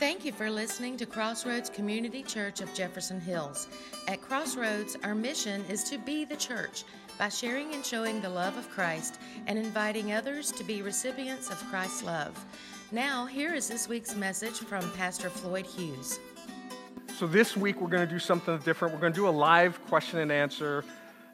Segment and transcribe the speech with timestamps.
[0.00, 3.68] Thank you for listening to Crossroads Community Church of Jefferson Hills.
[4.08, 6.84] At Crossroads, our mission is to be the church
[7.18, 11.58] by sharing and showing the love of Christ and inviting others to be recipients of
[11.66, 12.46] Christ's love.
[12.90, 16.18] Now, here is this week's message from Pastor Floyd Hughes.
[17.18, 18.94] So, this week we're going to do something different.
[18.94, 20.82] We're going to do a live question and answer.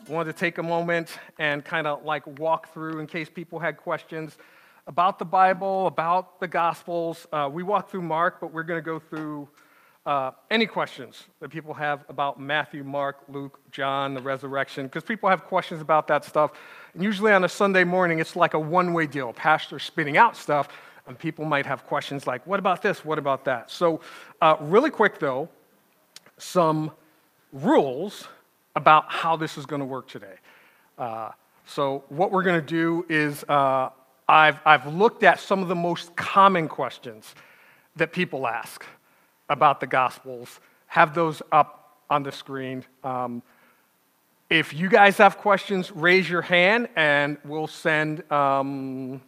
[0.09, 3.61] I wanted to take a moment and kind of like walk through in case people
[3.61, 4.37] had questions
[4.87, 7.27] about the Bible, about the Gospels.
[7.33, 9.49] Uh, we walked through Mark, but we're going to go through
[10.07, 15.29] uh, any questions that people have about Matthew, Mark, Luke, John, the resurrection, because people
[15.29, 16.53] have questions about that stuff.
[16.95, 19.33] And usually on a Sunday morning, it's like a one way deal.
[19.33, 20.69] Pastor spitting out stuff,
[21.09, 23.05] and people might have questions like, what about this?
[23.05, 23.71] What about that?
[23.71, 24.01] So,
[24.41, 25.49] uh, really quick though,
[26.39, 26.93] some
[27.53, 28.29] rules
[28.77, 30.35] about how this is going to work today.
[30.97, 31.31] Uh,
[31.65, 33.91] so, what we're going to do is uh,
[34.29, 37.35] I've, I've looked at some of the most common questions
[37.97, 38.85] that people ask
[39.49, 42.85] about the Gospels, have those up on the screen.
[43.05, 43.43] Um,
[44.51, 49.21] if you guys have questions, raise your hand and we'll send um,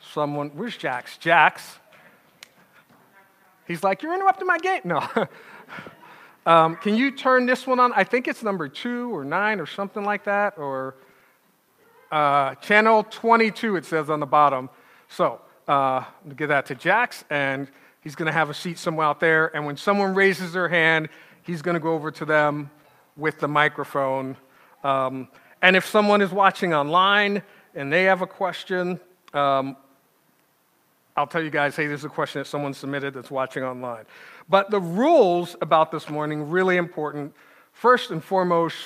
[0.00, 0.50] someone.
[0.50, 1.18] Where's Jax?
[1.18, 1.78] Jax.
[3.66, 4.82] He's like, You're interrupting my game.
[4.84, 5.08] No.
[6.46, 7.92] um, can you turn this one on?
[7.92, 10.58] I think it's number two or nine or something like that.
[10.58, 10.94] Or
[12.12, 14.68] uh, channel 22, it says on the bottom.
[15.08, 17.68] So, uh, I'm give that to Jax, and
[18.02, 19.54] he's going to have a seat somewhere out there.
[19.56, 21.08] And when someone raises their hand,
[21.42, 22.70] he's going to go over to them
[23.16, 24.36] with the microphone.
[24.84, 25.28] Um,
[25.62, 27.42] and if someone is watching online
[27.74, 29.00] and they have a question,
[29.32, 29.76] um,
[31.16, 34.04] I'll tell you guys, hey, there's a question that someone submitted that's watching online.
[34.48, 37.34] But the rules about this morning, really important.
[37.72, 38.76] First and foremost,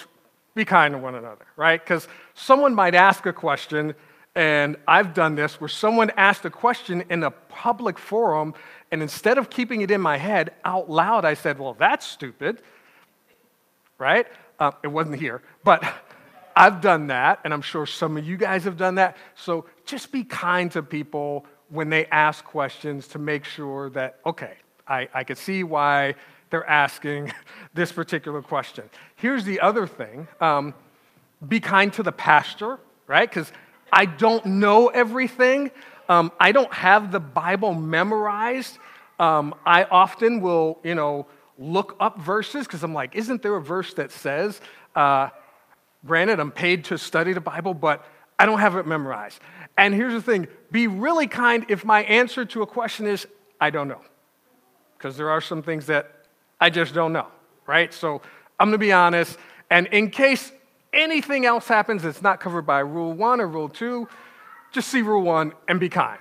[0.57, 1.81] be kind to one another, right?
[1.81, 3.95] Because someone might ask a question,
[4.35, 8.55] and I've done this where someone asked a question in a public forum,
[8.91, 12.63] and instead of keeping it in my head out loud, I said, Well, that's stupid,
[13.99, 14.27] right?
[14.59, 15.85] Uh, it wasn't here, but
[16.57, 19.19] I've done that, and I'm sure some of you guys have done that.
[19.35, 24.55] So just be kind to people when they ask questions to make sure that, okay,
[24.89, 26.15] I, I can see why
[26.57, 27.35] they're asking
[27.75, 28.89] this particular question.
[29.17, 30.73] Here's the other thing um,
[31.47, 33.29] be kind to the pastor, right?
[33.29, 33.53] Because
[33.93, 35.71] I don't know everything.
[36.09, 38.79] Um, I don't have the Bible memorized.
[39.19, 41.27] Um, I often will, you know,
[41.59, 44.59] look up verses because I'm like, isn't there a verse that says,
[44.95, 45.29] uh,
[46.07, 48.03] granted, I'm paid to study the Bible, but
[48.39, 49.41] I don't have it memorized.
[49.77, 53.27] And here's the thing be really kind if my answer to a question is,
[53.61, 54.01] I don't know.
[54.97, 56.16] Because there are some things that
[56.61, 57.27] I just don't know,
[57.67, 57.93] right?
[57.93, 58.23] So
[58.59, 59.39] I'm to be honest.
[59.71, 60.53] And in case
[60.93, 64.09] anything else happens that's not covered by rule one or rule two,
[64.73, 66.19] just see rule one and be kind.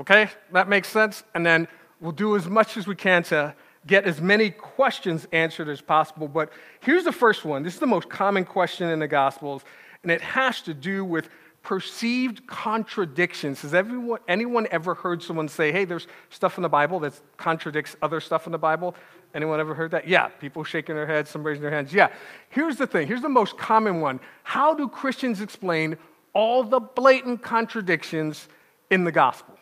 [0.00, 0.30] Okay?
[0.52, 1.24] That makes sense?
[1.34, 1.68] And then
[2.00, 3.54] we'll do as much as we can to
[3.86, 6.28] get as many questions answered as possible.
[6.28, 7.62] But here's the first one.
[7.62, 9.62] This is the most common question in the Gospels,
[10.02, 11.28] and it has to do with
[11.68, 13.60] perceived contradictions.
[13.60, 17.94] Has everyone, anyone ever heard someone say, hey, there's stuff in the Bible that contradicts
[18.00, 18.94] other stuff in the Bible?
[19.34, 20.08] Anyone ever heard that?
[20.08, 21.92] Yeah, people shaking their heads, some raising their hands.
[21.92, 22.08] Yeah.
[22.48, 24.18] Here's the thing here's the most common one.
[24.44, 25.98] How do Christians explain
[26.32, 28.48] all the blatant contradictions
[28.88, 29.54] in the gospel?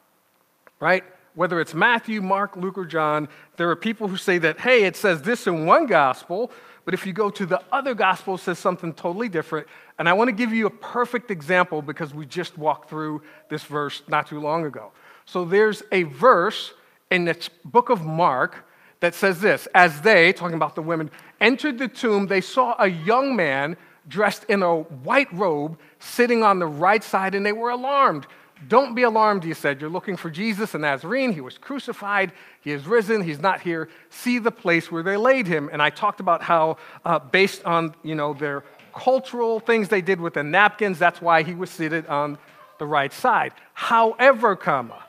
[0.79, 1.03] Right?
[1.35, 4.95] Whether it's Matthew, Mark, Luke, or John, there are people who say that, hey, it
[4.95, 6.53] says this in one gospel,
[6.87, 9.67] but if you go to the other gospel, it says something totally different.
[9.99, 13.65] And I want to give you a perfect example because we just walked through this
[13.65, 14.93] verse not too long ago.
[15.25, 16.73] So there's a verse
[17.11, 18.69] in the book of Mark
[19.01, 21.11] that says this As they, talking about the women,
[21.41, 23.77] entered the tomb, they saw a young man
[24.07, 28.29] dressed in a white robe sitting on the right side, and they were alarmed.
[28.69, 29.81] Don't be alarmed, he said.
[29.81, 31.33] You're looking for Jesus, the Nazarene.
[31.33, 32.33] He was crucified.
[32.63, 33.23] He is risen.
[33.23, 33.89] He's not here.
[34.09, 35.69] See the place where they laid him.
[35.73, 38.65] And I talked about how, uh, based on you know their
[38.95, 42.39] cultural things they did with the napkins, that's why he was seated on
[42.79, 43.53] the right side.
[43.75, 45.05] However, comma,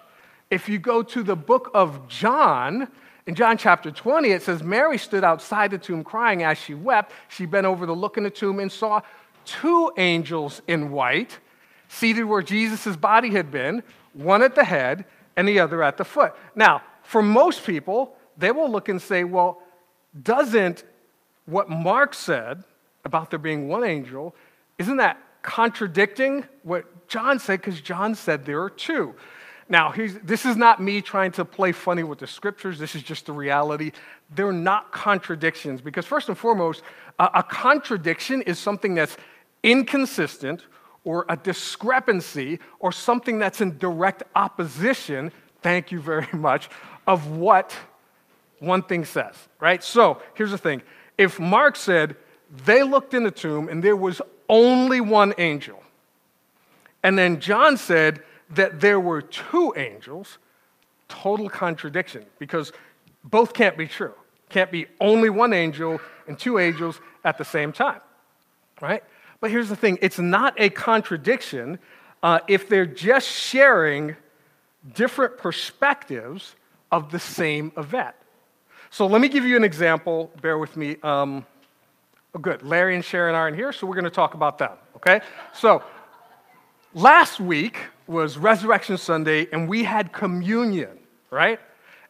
[0.52, 2.90] if you go to the book of John,
[3.26, 7.14] in John chapter 20, it says, Mary stood outside the tomb crying as she wept.
[7.30, 9.02] She bent over to look in the tomb and saw
[9.46, 11.40] two angels in white
[11.88, 15.06] seated where Jesus' body had been, one at the head
[15.36, 16.34] and the other at the foot.
[16.56, 19.62] Now, for most people, they will look and say, well,
[20.24, 20.84] doesn't
[21.46, 22.64] what Mark said
[23.06, 24.36] about there being one angel,
[24.78, 27.62] isn't that contradicting what John said?
[27.62, 29.16] Because John said there are two.
[29.70, 29.94] Now,
[30.24, 32.80] this is not me trying to play funny with the scriptures.
[32.80, 33.92] This is just the reality.
[34.34, 36.84] They're not contradictions because, first and foremost,
[37.20, 39.18] a, a contradiction is something that's
[39.64, 40.64] inconsistent
[41.04, 46.70] or a discrepancy or something that's in direct opposition, thank you very much,
[47.06, 47.76] of what
[48.60, 49.84] one thing says, right?
[49.84, 50.82] So here's the thing
[51.18, 52.16] if Mark said
[52.66, 55.82] they looked in the tomb and there was only one angel,
[57.04, 60.38] and then John said that there were two angels,
[61.10, 62.72] total contradiction because
[63.24, 64.14] both can't be true.
[64.50, 68.00] Can't be only one angel and two angels at the same time,
[68.82, 69.04] right?
[69.40, 71.80] But here's the thing it's not a contradiction
[72.24, 74.16] uh, if they're just sharing
[74.94, 76.56] different perspectives
[76.92, 78.16] of the same event.
[78.90, 80.32] So let me give you an example.
[80.42, 80.96] Bear with me.
[81.04, 81.46] Um,
[82.34, 82.64] oh, good.
[82.64, 85.22] Larry and Sharon aren't here, so we're going to talk about them, okay?
[85.54, 85.84] So
[86.94, 90.98] last week was Resurrection Sunday, and we had communion,
[91.30, 91.60] right?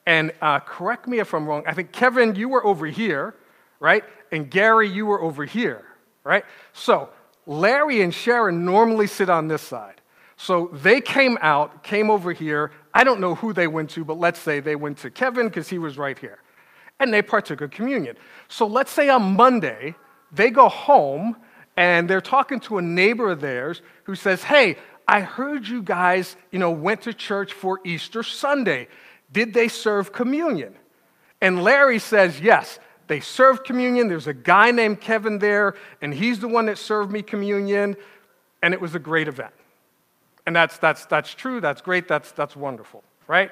[0.06, 1.64] And uh, correct me if I'm wrong.
[1.66, 3.36] I think, Kevin, you were over here,
[3.80, 4.04] right?
[4.32, 5.84] And Gary, you were over here,
[6.24, 6.46] right?
[6.74, 7.10] So
[7.48, 10.02] Larry and Sharon normally sit on this side.
[10.36, 12.72] So they came out, came over here.
[12.94, 15.68] I don't know who they went to, but let's say they went to Kevin because
[15.68, 16.40] he was right here.
[17.00, 18.18] And they partook of communion.
[18.48, 19.96] So let's say on Monday,
[20.32, 21.38] they go home
[21.76, 24.78] and they're talking to a neighbor of theirs who says, Hey,
[25.08, 28.90] I heard you guys, you know, went to church for Easter Sunday.
[29.32, 30.76] Did they serve communion?
[31.42, 32.80] And Larry says, Yes.
[33.08, 34.08] They served communion.
[34.08, 37.96] There's a guy named Kevin there, and he's the one that served me communion,
[38.62, 39.54] and it was a great event.
[40.46, 43.52] And that's, that's, that's true, that's great, that's, that's wonderful, right?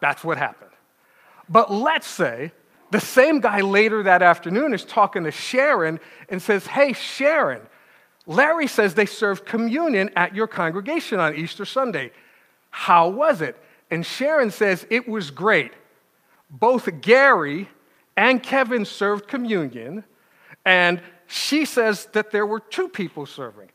[0.00, 0.70] That's what happened.
[1.48, 2.52] But let's say
[2.90, 7.62] the same guy later that afternoon is talking to Sharon and says, Hey, Sharon,
[8.26, 12.10] Larry says they served communion at your congregation on Easter Sunday.
[12.70, 13.56] How was it?
[13.90, 15.72] And Sharon says, It was great.
[16.50, 17.68] Both Gary
[18.16, 20.04] and Kevin served communion,
[20.64, 23.68] and she says that there were two people serving.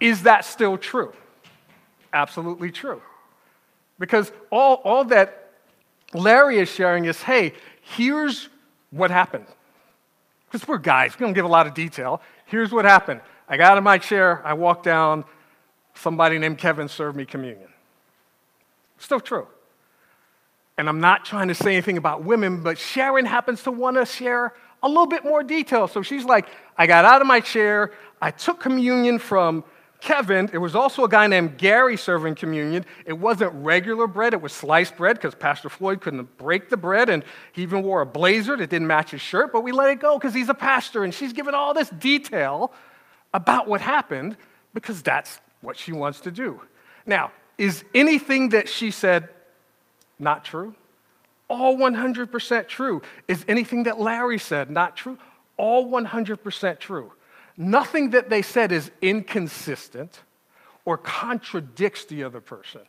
[0.00, 1.12] Is that still true?
[2.12, 3.02] Absolutely true.
[3.98, 5.50] Because all, all that
[6.14, 7.52] Larry is sharing is hey,
[7.82, 8.48] here's
[8.90, 9.46] what happened.
[10.46, 12.22] Because we're guys, we don't give a lot of detail.
[12.46, 13.20] Here's what happened.
[13.48, 15.24] I got out of my chair, I walked down,
[15.94, 17.68] somebody named Kevin served me communion.
[18.98, 19.46] Still true.
[20.78, 24.06] And I'm not trying to say anything about women, but Sharon happens to want to
[24.06, 25.88] share a little bit more detail.
[25.88, 27.92] So she's like, I got out of my chair,
[28.22, 29.64] I took communion from
[30.00, 30.46] Kevin.
[30.46, 32.86] There was also a guy named Gary serving communion.
[33.04, 37.08] It wasn't regular bread, it was sliced bread because Pastor Floyd couldn't break the bread,
[37.08, 39.98] and he even wore a blazer that didn't match his shirt, but we let it
[39.98, 42.72] go because he's a pastor, and she's given all this detail
[43.34, 44.36] about what happened
[44.74, 46.60] because that's what she wants to do.
[47.04, 49.28] Now, is anything that she said
[50.18, 50.74] not true.
[51.48, 53.02] All 100% true.
[53.26, 55.18] Is anything that Larry said not true?
[55.56, 57.12] All 100% true.
[57.56, 60.20] Nothing that they said is inconsistent
[60.84, 62.82] or contradicts the other person.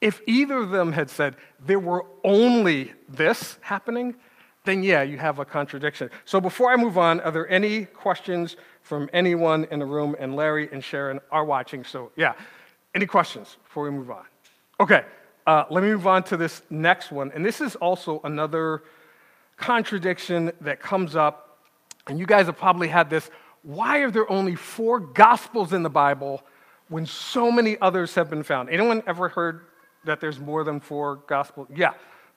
[0.00, 4.16] If either of them had said there were only this happening,
[4.64, 6.10] then yeah, you have a contradiction.
[6.24, 10.14] So before I move on, are there any questions from anyone in the room?
[10.18, 12.34] And Larry and Sharon are watching, so yeah.
[12.94, 14.24] Any questions before we move on?
[14.78, 15.04] Okay,
[15.46, 17.32] uh, let me move on to this next one.
[17.34, 18.82] And this is also another
[19.56, 21.58] contradiction that comes up.
[22.06, 23.30] And you guys have probably had this.
[23.62, 26.42] Why are there only four gospels in the Bible
[26.88, 28.70] when so many others have been found?
[28.70, 29.66] Anyone ever heard
[30.04, 31.68] that there's more than four gospels?
[31.74, 31.92] Yeah,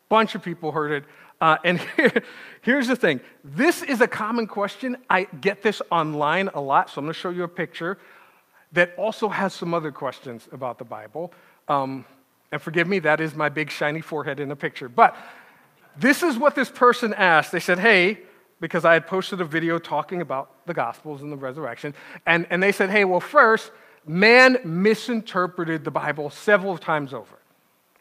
[0.07, 1.03] bunch of people heard it.
[1.41, 2.23] Uh, and here,
[2.61, 4.97] here's the thing this is a common question.
[5.09, 7.97] I get this online a lot, so I'm going to show you a picture
[8.71, 11.33] that also has some other questions about the Bible.
[11.67, 12.05] Um,
[12.55, 14.87] and forgive me, that is my big shiny forehead in the picture.
[14.87, 15.17] But
[15.97, 17.51] this is what this person asked.
[17.51, 18.19] They said, Hey,
[18.61, 21.93] because I had posted a video talking about the Gospels and the resurrection.
[22.25, 23.73] And, and they said, Hey, well, first,
[24.07, 27.37] man misinterpreted the Bible several times over,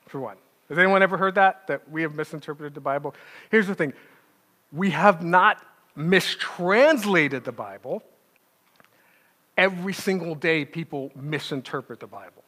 [0.07, 0.37] for one.
[0.69, 1.67] Has anyone ever heard that?
[1.67, 3.13] That we have misinterpreted the Bible?
[3.51, 3.93] Here's the thing
[4.71, 5.61] we have not
[5.97, 8.05] mistranslated the Bible.
[9.57, 12.44] Every single day, people misinterpret the Bible.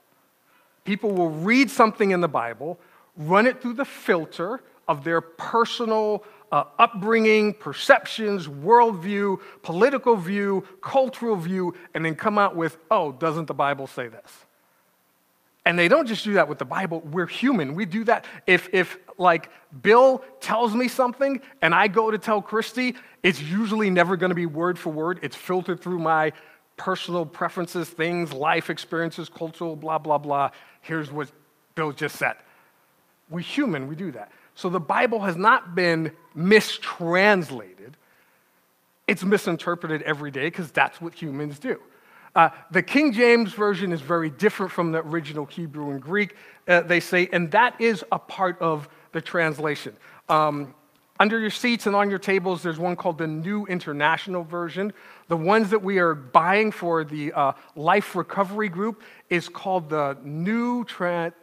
[0.86, 2.78] People will read something in the Bible,
[3.16, 11.34] run it through the filter of their personal uh, upbringing, perceptions, worldview, political view, cultural
[11.34, 14.46] view, and then come out with, oh, doesn't the Bible say this?
[15.64, 17.00] And they don't just do that with the Bible.
[17.00, 17.74] We're human.
[17.74, 18.24] We do that.
[18.46, 19.50] If, if like,
[19.82, 24.36] Bill tells me something and I go to tell Christy, it's usually never going to
[24.36, 25.18] be word for word.
[25.22, 26.32] It's filtered through my
[26.76, 30.50] personal preferences, things, life experiences, cultural, blah, blah, blah.
[30.86, 31.30] Here's what
[31.74, 32.36] Bill just said.
[33.28, 34.30] We're human, we do that.
[34.54, 37.96] So the Bible has not been mistranslated,
[39.06, 41.80] it's misinterpreted every day because that's what humans do.
[42.34, 46.34] Uh, the King James Version is very different from the original Hebrew and Greek,
[46.68, 49.96] uh, they say, and that is a part of the translation.
[50.28, 50.74] Um,
[51.18, 54.92] under your seats and on your tables, there's one called the New International Version.
[55.28, 60.16] The ones that we are buying for the uh, Life Recovery Group is called the
[60.22, 60.84] New,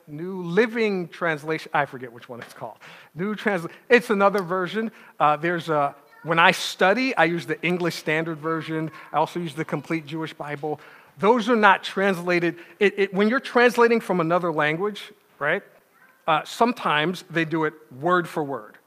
[0.08, 1.72] New Living Translation.
[1.74, 2.77] I forget which one it's called.
[3.15, 3.75] New Translation.
[3.89, 4.92] It's another version.
[5.20, 8.92] Uh, there's a, when I study, I use the English Standard Version.
[9.12, 10.80] I also use the Complete Jewish Bible.
[11.18, 12.58] Those are not translated.
[12.80, 15.63] It, it, when you're translating from another language, right?
[16.27, 18.77] Uh, sometimes they do it word for word.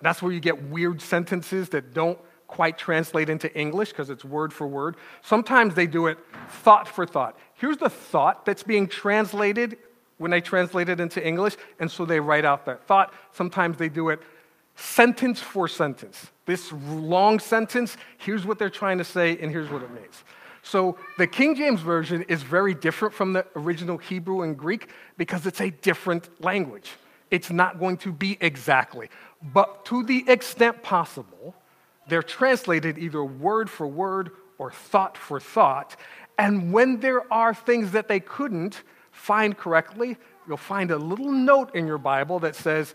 [0.00, 4.52] That's where you get weird sentences that don't quite translate into English because it's word
[4.52, 4.96] for word.
[5.22, 7.38] Sometimes they do it thought for thought.
[7.54, 9.78] Here's the thought that's being translated
[10.18, 13.12] when they translate it into English, and so they write out that thought.
[13.32, 14.20] Sometimes they do it
[14.76, 16.30] sentence for sentence.
[16.46, 20.24] This long sentence, here's what they're trying to say, and here's what it means.
[20.62, 25.46] So the King James Version is very different from the original Hebrew and Greek because
[25.46, 26.92] it's a different language.
[27.30, 29.08] It's not going to be exactly
[29.52, 31.54] but to the extent possible,
[32.08, 35.96] they're translated either word for word or thought for thought.
[36.38, 40.16] And when there are things that they couldn't find correctly,
[40.46, 42.94] you'll find a little note in your Bible that says,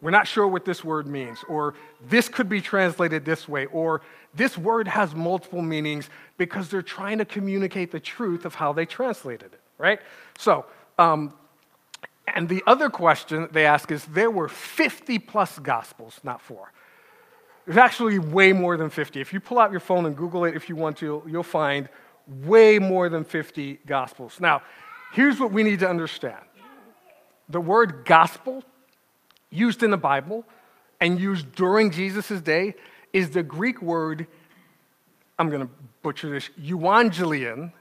[0.00, 1.74] We're not sure what this word means, or
[2.08, 4.00] this could be translated this way, or
[4.34, 8.86] this word has multiple meanings because they're trying to communicate the truth of how they
[8.86, 10.00] translated it, right?
[10.38, 10.64] So,
[10.98, 11.34] um,
[12.26, 16.72] and the other question they ask is there were 50 plus gospels, not four.
[17.66, 19.20] There's actually way more than 50.
[19.20, 21.88] If you pull out your phone and Google it if you want to, you'll find
[22.26, 24.38] way more than 50 gospels.
[24.40, 24.62] Now,
[25.12, 26.42] here's what we need to understand
[27.48, 28.64] the word gospel,
[29.50, 30.44] used in the Bible
[31.00, 32.74] and used during Jesus' day,
[33.12, 34.26] is the Greek word,
[35.38, 37.72] I'm going to butcher this, euangelion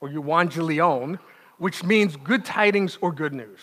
[0.00, 1.18] or euangelion,
[1.58, 3.60] which means good tidings or good news.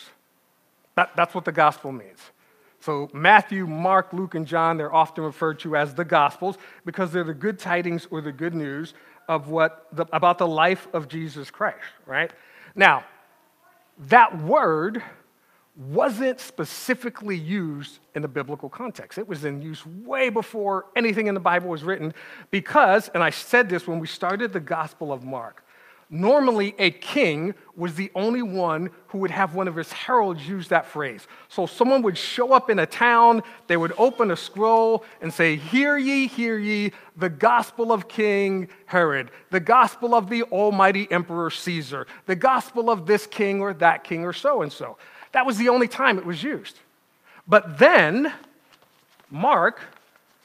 [0.95, 2.19] That, that's what the gospel means.
[2.79, 7.23] So, Matthew, Mark, Luke, and John, they're often referred to as the gospels because they're
[7.23, 8.93] the good tidings or the good news
[9.29, 12.31] of what the, about the life of Jesus Christ, right?
[12.75, 13.05] Now,
[14.07, 15.01] that word
[15.75, 19.17] wasn't specifically used in the biblical context.
[19.17, 22.13] It was in use way before anything in the Bible was written
[22.51, 25.65] because, and I said this when we started the Gospel of Mark,
[26.15, 30.67] Normally, a king was the only one who would have one of his heralds use
[30.67, 31.25] that phrase.
[31.49, 35.55] So, someone would show up in a town, they would open a scroll and say,
[35.55, 41.49] Hear ye, hear ye, the gospel of King Herod, the gospel of the almighty Emperor
[41.49, 44.99] Caesar, the gospel of this king or that king or so and so.
[45.31, 46.77] That was the only time it was used.
[47.47, 48.31] But then,
[49.31, 49.79] Mark,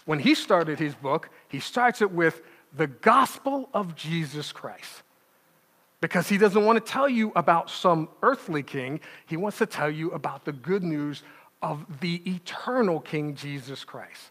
[0.06, 2.40] when he started his book, he starts it with
[2.74, 5.02] the gospel of Jesus Christ
[6.00, 9.00] because he doesn't want to tell you about some earthly king.
[9.26, 11.22] He wants to tell you about the good news
[11.62, 14.30] of the eternal King Jesus Christ.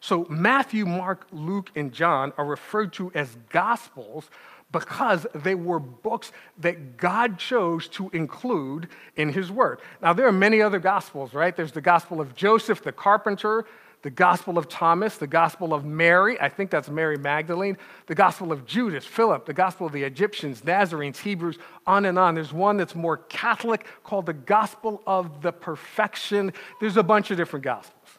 [0.00, 4.30] So, Matthew, Mark, Luke, and John are referred to as gospels
[4.70, 9.80] because they were books that God chose to include in his word.
[10.02, 11.56] Now, there are many other gospels, right?
[11.56, 13.64] There's the gospel of Joseph the carpenter,
[14.02, 17.76] the Gospel of Thomas, the Gospel of Mary, I think that's Mary Magdalene,
[18.06, 22.34] the Gospel of Judas, Philip, the Gospel of the Egyptians, Nazarenes, Hebrews, on and on.
[22.34, 26.52] There's one that's more Catholic called the Gospel of the Perfection.
[26.80, 28.18] There's a bunch of different Gospels.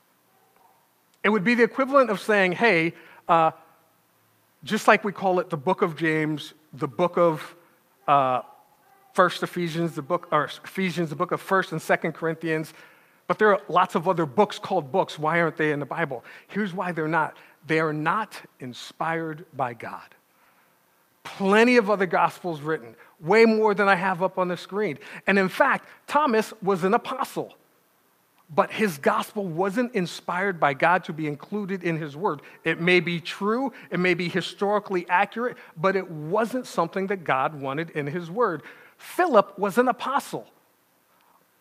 [1.23, 2.93] It would be the equivalent of saying, hey,
[3.27, 3.51] uh,
[4.63, 7.55] just like we call it the book of James, the book of
[8.07, 8.41] uh,
[9.13, 12.73] First Ephesians, the book, or Ephesians, the book of First and Second Corinthians,
[13.27, 15.19] but there are lots of other books called books.
[15.19, 16.23] Why aren't they in the Bible?
[16.47, 20.15] Here's why they're not they are not inspired by God.
[21.23, 24.97] Plenty of other gospels written, way more than I have up on the screen.
[25.27, 27.53] And in fact, Thomas was an apostle,
[28.49, 32.41] but his gospel wasn't inspired by God to be included in his word.
[32.63, 37.59] It may be true, it may be historically accurate, but it wasn't something that God
[37.59, 38.61] wanted in his word.
[38.97, 40.47] Philip was an apostle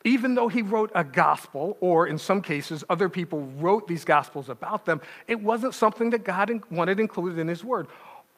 [0.05, 4.49] even though he wrote a gospel, or in some cases, other people wrote these gospels
[4.49, 7.89] about them, it wasn't something that God wanted included in his word.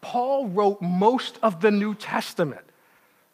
[0.00, 2.64] Paul wrote most of the New Testament,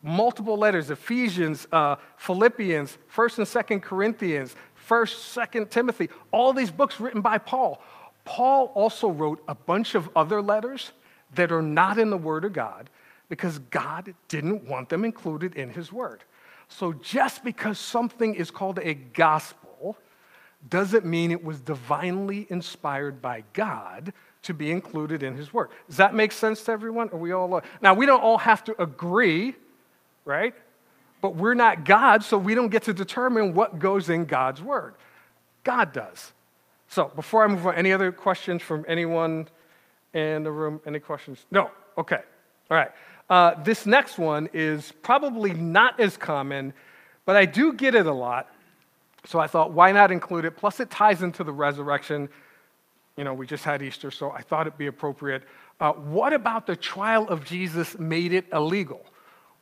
[0.02, 4.56] multiple letters Ephesians, uh, Philippians, 1st and 2nd Corinthians,
[4.88, 7.82] 1st, 2nd Timothy, all these books written by Paul.
[8.24, 10.92] Paul also wrote a bunch of other letters
[11.34, 12.90] that are not in the Word of God
[13.28, 16.24] because God didn't want them included in his Word.
[16.68, 19.96] So just because something is called a gospel
[20.68, 25.72] doesn't mean it was divinely inspired by God to be included in his work.
[25.88, 27.08] Does that make sense to everyone?
[27.10, 29.54] Are we all uh, Now we don't all have to agree,
[30.24, 30.54] right?
[31.20, 34.94] But we're not God, so we don't get to determine what goes in God's word.
[35.64, 36.32] God does.
[36.88, 39.48] So before I move on, any other questions from anyone
[40.12, 40.80] in the room?
[40.86, 41.46] Any questions?
[41.50, 41.70] No.
[41.96, 42.20] Okay.
[42.70, 42.90] All right.
[43.30, 46.74] Uh, this next one is probably not as common,
[47.24, 48.50] but I do get it a lot.
[49.26, 50.56] So I thought, why not include it?
[50.56, 52.28] Plus, it ties into the resurrection.
[53.16, 55.44] You know, we just had Easter, so I thought it'd be appropriate.
[55.80, 59.04] Uh, what about the trial of Jesus made it illegal?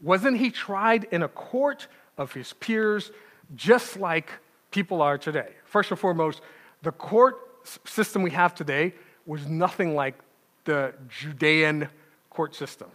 [0.00, 1.86] Wasn't he tried in a court
[2.18, 3.12] of his peers,
[3.54, 4.30] just like
[4.72, 5.50] people are today?
[5.64, 6.40] First and foremost,
[6.82, 7.36] the court
[7.84, 8.94] system we have today
[9.26, 10.16] was nothing like
[10.64, 11.88] the Judean
[12.30, 12.88] court system.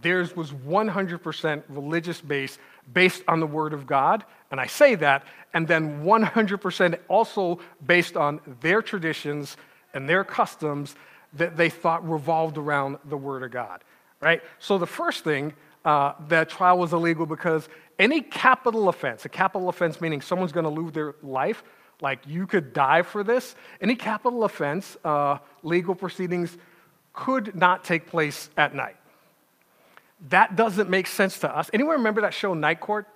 [0.00, 2.58] Theirs was 100% religious based,
[2.92, 4.24] based on the Word of God.
[4.50, 9.56] And I say that, and then 100% also based on their traditions
[9.94, 10.96] and their customs
[11.34, 13.84] that they thought revolved around the Word of God,
[14.20, 14.42] right?
[14.58, 17.68] So the first thing, uh, that trial was illegal because
[17.98, 21.64] any capital offense, a capital offense meaning someone's going to lose their life,
[22.00, 26.56] like you could die for this, any capital offense, uh, legal proceedings
[27.12, 28.96] could not take place at night.
[30.28, 31.70] That doesn't make sense to us.
[31.72, 33.06] Anyone remember that show, Night Court?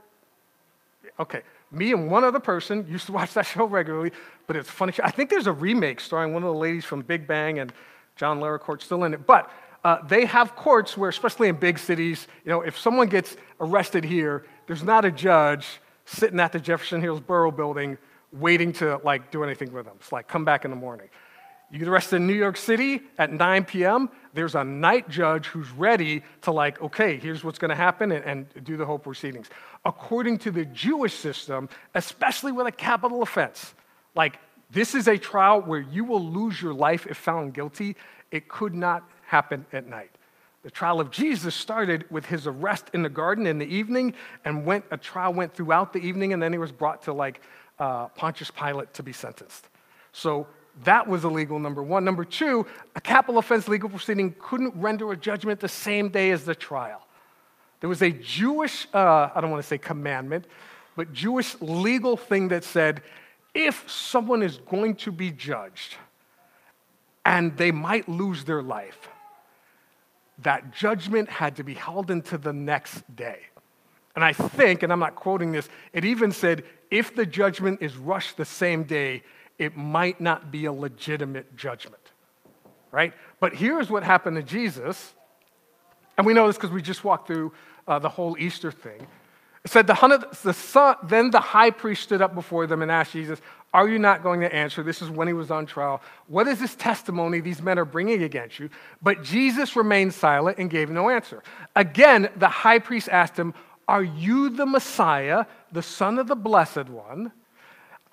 [1.18, 4.12] Okay, me and one other person used to watch that show regularly,
[4.46, 4.92] but it's funny.
[5.02, 7.72] I think there's a remake starring one of the ladies from Big Bang and
[8.16, 9.26] John Larroquette still in it.
[9.26, 9.50] But
[9.84, 14.04] uh, they have courts where, especially in big cities, you know, if someone gets arrested
[14.04, 17.98] here, there's not a judge sitting at the Jefferson Hills Borough Building
[18.32, 19.94] waiting to like do anything with them.
[20.00, 21.08] It's like come back in the morning.
[21.70, 24.08] You get arrested in New York City at 9 p.m.
[24.34, 28.24] There's a night judge who's ready to like, okay, here's what's going to happen, and,
[28.24, 29.50] and do the whole proceedings.
[29.84, 33.74] According to the Jewish system, especially with a capital offense,
[34.14, 34.38] like
[34.70, 37.96] this is a trial where you will lose your life if found guilty.
[38.30, 40.10] It could not happen at night.
[40.62, 44.64] The trial of Jesus started with his arrest in the garden in the evening, and
[44.64, 47.40] went, a trial went throughout the evening, and then he was brought to like
[47.78, 49.68] uh, Pontius Pilate to be sentenced.
[50.12, 50.46] So
[50.84, 52.04] that was illegal, number one.
[52.04, 56.44] Number two, a capital offense legal proceeding couldn't render a judgment the same day as
[56.44, 57.06] the trial.
[57.80, 60.46] There was a Jewish, uh, I don't want to say commandment,
[60.96, 63.02] but Jewish legal thing that said
[63.54, 65.96] if someone is going to be judged
[67.24, 69.08] and they might lose their life,
[70.38, 73.40] that judgment had to be held into the next day.
[74.14, 77.96] And I think, and I'm not quoting this, it even said if the judgment is
[77.96, 79.22] rushed the same day,
[79.58, 82.02] it might not be a legitimate judgment.
[82.90, 83.12] Right?
[83.40, 85.14] But here's what happened to Jesus.
[86.16, 87.52] And we know this because we just walked through
[87.86, 89.06] uh, the whole Easter thing.
[89.64, 93.12] It said, the, the son, Then the high priest stood up before them and asked
[93.12, 93.40] Jesus,
[93.74, 94.82] Are you not going to answer?
[94.82, 96.00] This is when he was on trial.
[96.28, 98.70] What is this testimony these men are bringing against you?
[99.02, 101.42] But Jesus remained silent and gave no answer.
[101.74, 103.54] Again, the high priest asked him,
[103.88, 107.32] Are you the Messiah, the Son of the Blessed One?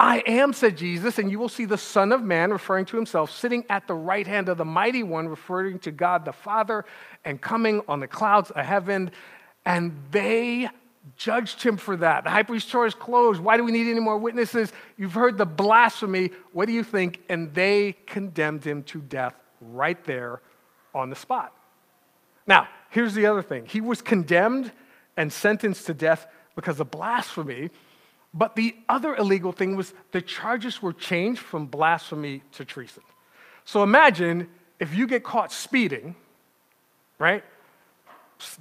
[0.04, 3.32] I am, said Jesus, and you will see the Son of Man, referring to himself,
[3.32, 6.84] sitting at the right hand of the Mighty One, referring to God the Father,
[7.24, 9.12] and coming on the clouds of heaven.
[9.66, 10.68] And they
[11.16, 12.26] judged him for that.
[12.26, 13.40] The high priest's chair is closed.
[13.40, 14.74] Why do we need any more witnesses?
[14.98, 16.32] You've heard the blasphemy.
[16.52, 17.22] What do you think?
[17.30, 20.42] And they condemned him to death right there
[20.94, 21.56] on the spot.
[22.46, 24.70] Now, here's the other thing he was condemned
[25.16, 27.70] and sentenced to death because of blasphemy.
[28.34, 33.04] But the other illegal thing was the charges were changed from blasphemy to treason.
[33.66, 36.16] So imagine if you get caught speeding,
[37.20, 37.44] right?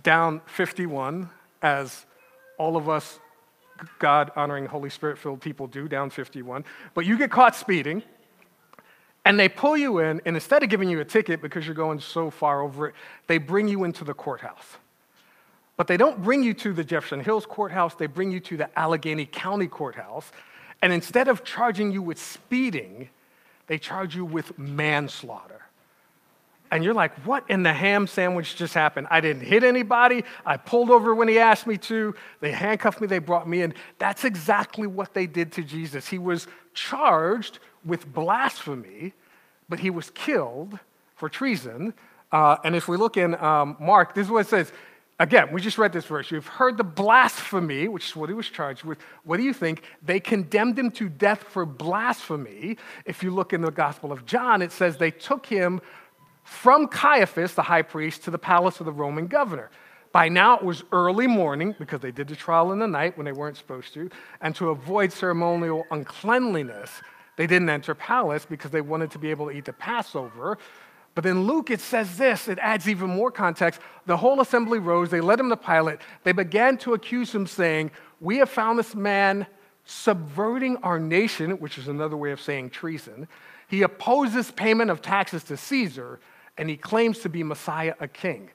[0.03, 1.29] Down 51,
[1.63, 2.05] as
[2.59, 3.19] all of us
[3.99, 6.65] God honoring, Holy Spirit filled people do down 51.
[6.95, 8.03] But you get caught speeding,
[9.25, 12.01] and they pull you in, and instead of giving you a ticket because you're going
[12.01, 12.95] so far over it,
[13.27, 14.77] they bring you into the courthouse.
[15.83, 18.79] But they don't bring you to the Jefferson Hills courthouse, they bring you to the
[18.79, 20.31] Allegheny County courthouse.
[20.81, 23.09] And instead of charging you with speeding,
[23.67, 25.63] they charge you with manslaughter
[26.73, 29.07] and you're like, what in the ham sandwich just happened?
[29.11, 30.25] I didn't hit anybody.
[30.47, 32.15] I pulled over when he asked me to.
[32.41, 33.75] They handcuffed me, they brought me in.
[33.99, 36.09] That's exactly what they did to Jesus.
[36.09, 39.13] He was charged with blasphemy,
[39.69, 40.79] but he was killed
[41.15, 41.93] for treason.
[42.33, 44.73] Uh, and if we look in um, Mark, this is what it says.
[45.23, 46.33] Again, we just read this verse.
[46.33, 48.99] You've heard the blasphemy, which is what he was charged with.
[49.23, 49.85] What do you think?
[50.05, 52.77] They condemned him to death for blasphemy.
[53.05, 55.81] If you look in the Gospel of John, it says they took him
[56.43, 59.71] from Caiaphas, the high priest, to the palace of the Roman governor.
[60.11, 63.25] By now it was early morning because they did the trial in the night when
[63.25, 66.91] they weren't supposed to, and to avoid ceremonial uncleanliness,
[67.37, 70.59] they didn't enter palace because they wanted to be able to eat the Passover.
[71.15, 73.81] But then Luke, it says this, it adds even more context.
[74.07, 75.99] The whole assembly rose, they led him to Pilate.
[76.25, 79.47] They began to accuse him, saying, We have found this man
[79.85, 83.29] subverting our nation, which is another way of saying treason.
[83.69, 86.21] He opposes payment of taxes to Caesar,
[86.57, 88.51] and he claims to be Messiah, a king.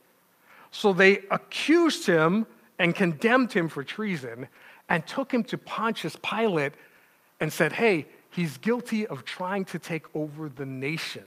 [0.71, 2.45] So they accused him
[2.79, 4.47] and condemned him for treason
[4.89, 6.73] and took him to Pontius Pilate
[7.39, 11.23] and said, Hey, he's guilty of trying to take over the nation,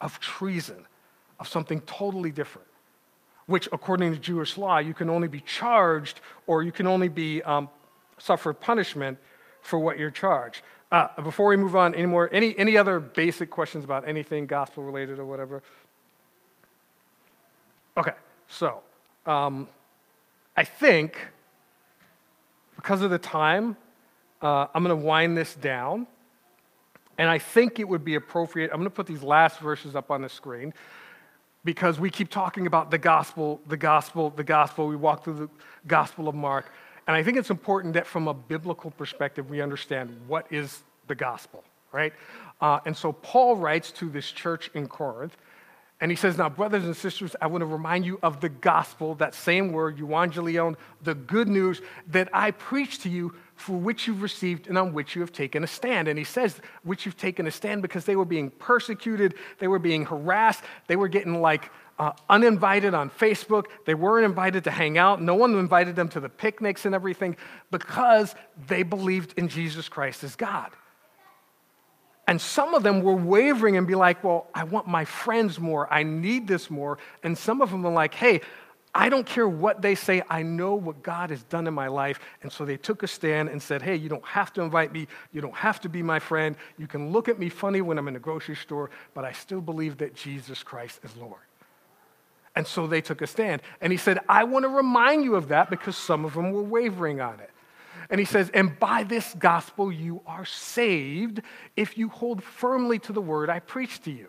[0.00, 0.86] of treason,
[1.40, 2.68] of something totally different,
[3.46, 7.42] which, according to Jewish law, you can only be charged or you can only be
[7.42, 7.68] um,
[8.18, 9.18] suffer punishment
[9.62, 10.62] for what you're charged.
[10.90, 14.82] Uh, before we move on, any more, any, any other basic questions about anything gospel
[14.82, 15.62] related or whatever?
[17.96, 18.14] Okay,
[18.48, 18.80] so
[19.26, 19.68] um,
[20.56, 21.18] I think
[22.76, 23.76] because of the time,
[24.40, 26.06] uh, I'm going to wind this down.
[27.18, 28.70] And I think it would be appropriate.
[28.72, 30.72] I'm going to put these last verses up on the screen
[31.64, 34.86] because we keep talking about the gospel, the gospel, the gospel.
[34.86, 35.48] We walk through the
[35.86, 36.72] gospel of Mark.
[37.08, 41.14] And I think it's important that from a biblical perspective, we understand what is the
[41.14, 42.12] gospel, right?
[42.60, 45.36] Uh, and so Paul writes to this church in Corinth,
[46.00, 49.14] and he says, Now, brothers and sisters, I want to remind you of the gospel,
[49.16, 54.22] that same word, euangelion, the good news that I preach to you, for which you've
[54.22, 56.06] received and on which you have taken a stand.
[56.06, 59.80] And he says, which you've taken a stand because they were being persecuted, they were
[59.80, 63.66] being harassed, they were getting like uh, uninvited on Facebook.
[63.84, 65.20] They weren't invited to hang out.
[65.20, 67.36] No one invited them to the picnics and everything
[67.72, 68.36] because
[68.68, 70.70] they believed in Jesus Christ as God.
[72.28, 75.92] And some of them were wavering and be like, well, I want my friends more.
[75.92, 76.98] I need this more.
[77.24, 78.42] And some of them were like, hey,
[78.94, 80.22] I don't care what they say.
[80.28, 82.18] I know what God has done in my life.
[82.42, 85.06] And so they took a stand and said, hey, you don't have to invite me.
[85.32, 86.56] You don't have to be my friend.
[86.78, 89.60] You can look at me funny when I'm in a grocery store, but I still
[89.60, 91.40] believe that Jesus Christ is Lord.
[92.56, 93.62] And so they took a stand.
[93.80, 96.62] And he said, I want to remind you of that because some of them were
[96.62, 97.50] wavering on it.
[98.10, 101.42] And he says, And by this gospel you are saved
[101.76, 104.28] if you hold firmly to the word I preach to you.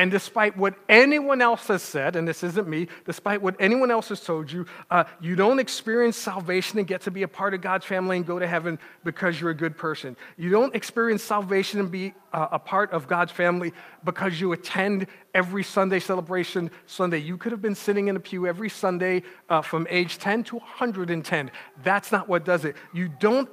[0.00, 4.08] And despite what anyone else has said, and this isn't me, despite what anyone else
[4.08, 7.60] has told you, uh, you don't experience salvation and get to be a part of
[7.60, 10.16] God's family and go to heaven because you're a good person.
[10.38, 15.06] You don't experience salvation and be uh, a part of God's family because you attend
[15.34, 17.18] every Sunday celebration Sunday.
[17.18, 20.56] You could have been sitting in a pew every Sunday uh, from age 10 to
[20.56, 21.50] 110.
[21.84, 22.74] That's not what does it.
[22.94, 23.50] You don't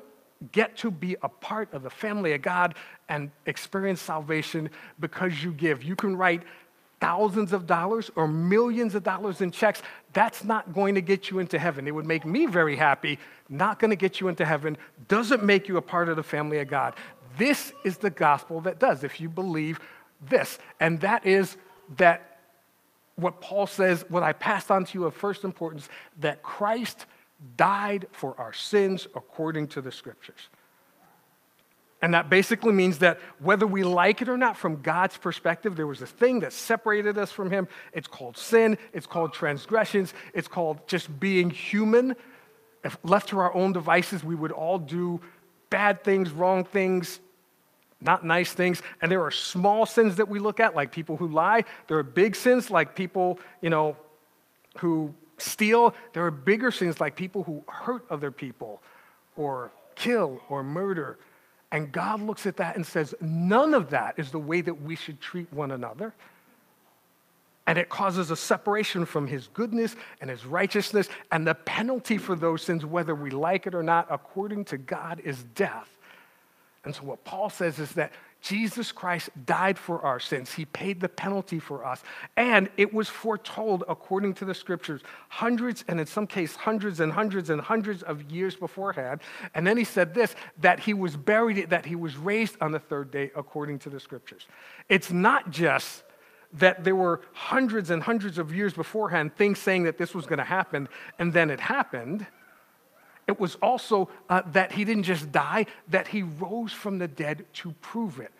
[0.51, 2.75] get to be a part of the family of God
[3.09, 4.69] and experience salvation
[4.99, 5.83] because you give.
[5.83, 6.43] You can write
[6.99, 9.81] thousands of dollars or millions of dollars in checks.
[10.13, 11.87] That's not going to get you into heaven.
[11.87, 13.19] It would make me very happy,
[13.49, 16.59] not going to get you into heaven, doesn't make you a part of the family
[16.59, 16.95] of God.
[17.37, 19.79] This is the gospel that does, if you believe
[20.27, 20.57] this.
[20.79, 21.57] And that is
[21.97, 22.39] that
[23.15, 27.05] what Paul says, what I passed on to you of first importance, that Christ
[27.55, 30.49] died for our sins according to the scriptures.
[32.01, 35.87] And that basically means that whether we like it or not, from God's perspective, there
[35.87, 37.67] was a thing that separated us from Him.
[37.91, 42.15] It's called sin, it's called transgressions, it's called just being human.
[42.83, 45.19] If left to our own devices, we would all do
[45.71, 47.19] bad things, wrong things,
[47.99, 48.83] not nice things.
[49.01, 51.65] And there are small sins that we look at, like people who lie.
[51.87, 53.97] There are big sins, like people, you know,
[54.77, 55.93] who steal.
[56.13, 58.81] There are bigger sins, like people who hurt other people
[59.35, 61.17] or kill or murder.
[61.71, 64.95] And God looks at that and says, none of that is the way that we
[64.95, 66.13] should treat one another.
[67.67, 71.09] And it causes a separation from his goodness and his righteousness.
[71.33, 75.19] And the penalty for those sins, whether we like it or not, according to God,
[75.25, 75.89] is death.
[76.85, 80.53] And so, what Paul says is that Jesus Christ died for our sins.
[80.53, 82.03] He paid the penalty for us.
[82.35, 87.11] And it was foretold according to the scriptures, hundreds, and in some cases, hundreds and
[87.11, 89.21] hundreds and hundreds of years beforehand.
[89.53, 92.79] And then he said this that he was buried, that he was raised on the
[92.79, 94.47] third day according to the scriptures.
[94.87, 96.03] It's not just
[96.53, 100.39] that there were hundreds and hundreds of years beforehand things saying that this was going
[100.39, 100.87] to happen,
[101.19, 102.25] and then it happened.
[103.27, 107.45] It was also uh, that he didn't just die, that he rose from the dead
[107.55, 108.31] to prove it.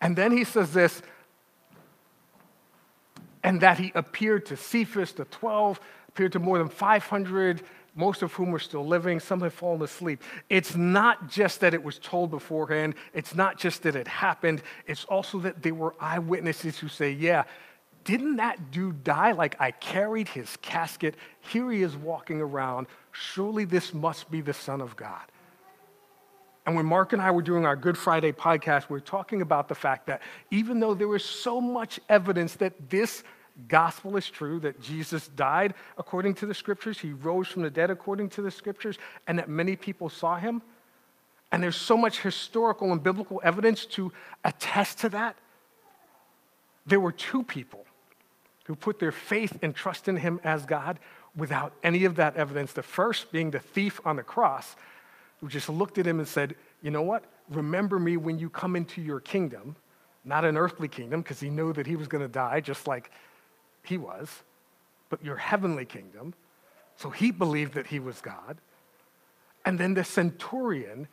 [0.00, 1.02] And then he says this,
[3.44, 7.62] and that he appeared to Cephas, the 12, appeared to more than 500,
[7.94, 9.20] most of whom are still living.
[9.20, 10.22] Some have fallen asleep.
[10.48, 15.04] It's not just that it was told beforehand, it's not just that it happened, it's
[15.04, 17.44] also that there were eyewitnesses who say, yeah,
[18.04, 19.32] didn't that dude die?
[19.32, 21.14] Like I carried his casket.
[21.40, 22.86] Here he is walking around.
[23.20, 25.22] Surely this must be the Son of God.
[26.66, 29.68] And when Mark and I were doing our Good Friday podcast, we were talking about
[29.68, 33.24] the fact that even though there was so much evidence that this
[33.66, 37.90] gospel is true, that Jesus died according to the scriptures, he rose from the dead
[37.90, 40.62] according to the scriptures, and that many people saw him.
[41.50, 44.12] And there's so much historical and biblical evidence to
[44.44, 45.34] attest to that.
[46.86, 47.84] There were two people
[48.64, 51.00] who put their faith and trust in him as God
[51.36, 52.72] without any of that evidence.
[52.72, 54.76] The first being the thief on the cross,
[55.40, 57.24] who just looked at him and said, You know what?
[57.48, 59.76] Remember me when you come into your kingdom,
[60.24, 63.10] not an earthly kingdom, because he knew that he was going to die just like
[63.84, 64.42] he was,
[65.08, 66.34] but your heavenly kingdom.
[66.96, 68.58] So he believed that he was God.
[69.64, 71.08] And then the centurion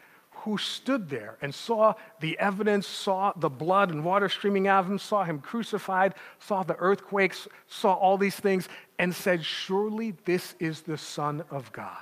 [0.46, 4.92] who stood there and saw the evidence, saw the blood and water streaming out of
[4.92, 10.54] him, saw him crucified, saw the earthquakes, saw all these things, and said, Surely this
[10.60, 11.98] is the Son of God.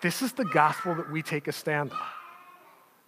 [0.00, 1.98] This is the gospel that we take a stand on.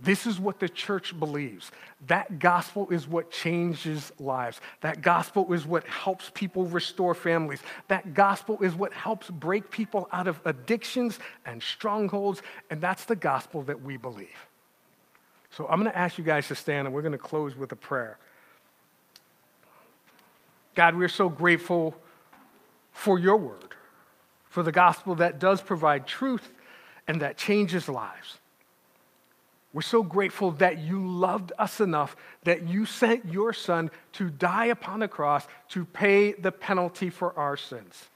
[0.00, 1.72] This is what the church believes.
[2.06, 4.60] That gospel is what changes lives.
[4.80, 7.60] That gospel is what helps people restore families.
[7.88, 12.42] That gospel is what helps break people out of addictions and strongholds.
[12.70, 14.28] And that's the gospel that we believe.
[15.50, 17.72] So I'm going to ask you guys to stand and we're going to close with
[17.72, 18.18] a prayer.
[20.76, 21.96] God, we're so grateful
[22.92, 23.74] for your word,
[24.48, 26.52] for the gospel that does provide truth
[27.08, 28.38] and that changes lives.
[29.72, 34.66] We're so grateful that you loved us enough that you sent your son to die
[34.66, 38.08] upon the cross to pay the penalty for our sins.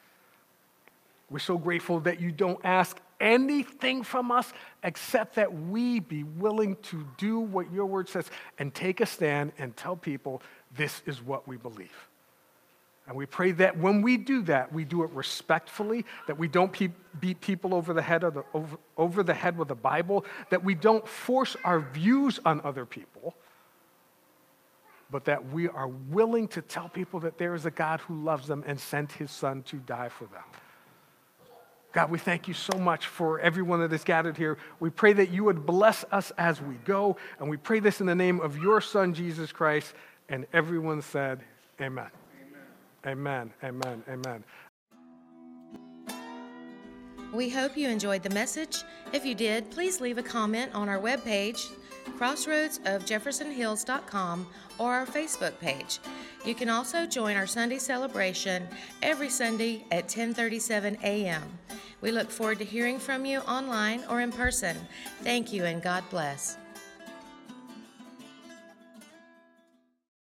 [1.30, 6.76] We're so grateful that you don't ask anything from us except that we be willing
[6.82, 10.42] to do what your word says and take a stand and tell people
[10.76, 12.08] this is what we believe.
[13.06, 16.72] And we pray that when we do that, we do it respectfully, that we don't
[16.72, 20.62] pe- beat people over the, head the, over, over the head with the Bible, that
[20.62, 23.34] we don't force our views on other people,
[25.10, 28.46] but that we are willing to tell people that there is a God who loves
[28.46, 30.44] them and sent his son to die for them.
[31.92, 34.56] God, we thank you so much for everyone that is gathered here.
[34.80, 38.06] We pray that you would bless us as we go, and we pray this in
[38.06, 39.92] the name of your son, Jesus Christ.
[40.28, 41.42] And everyone said,
[41.80, 42.06] Amen.
[43.06, 44.44] Amen, amen, amen.
[47.32, 48.84] We hope you enjoyed the message.
[49.12, 51.72] If you did, please leave a comment on our webpage,
[52.18, 54.46] crossroadsofjeffersonhills.com,
[54.78, 55.98] or our Facebook page.
[56.44, 58.68] You can also join our Sunday celebration
[59.02, 61.42] every Sunday at 10:37 a.m.
[62.02, 64.76] We look forward to hearing from you online or in person.
[65.22, 66.58] Thank you and God bless.